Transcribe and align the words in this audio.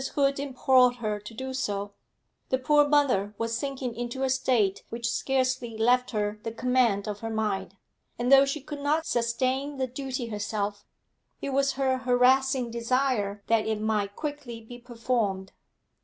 Hood 0.15 0.39
implored 0.39 0.95
her 0.95 1.19
to 1.19 1.31
do 1.35 1.53
so; 1.53 1.93
the 2.49 2.57
poor 2.57 2.87
mother 2.89 3.35
was 3.37 3.55
sinking 3.55 3.93
into 3.93 4.23
a 4.23 4.31
state 4.31 4.83
which 4.89 5.07
scarcely 5.11 5.77
left 5.77 6.09
her 6.09 6.39
the 6.41 6.51
command 6.51 7.07
of 7.07 7.19
her 7.19 7.29
mind, 7.29 7.75
and, 8.17 8.31
though 8.31 8.43
she 8.43 8.61
could 8.61 8.79
not 8.81 9.05
sustain 9.05 9.77
the 9.77 9.85
duty 9.85 10.25
herself, 10.29 10.87
it 11.39 11.51
was 11.51 11.73
her 11.73 11.99
harassing 11.99 12.71
desire 12.71 13.43
that 13.45 13.67
it 13.67 13.79
might 13.79 14.15
quickly 14.15 14.59
be 14.59 14.79
performed. 14.79 15.51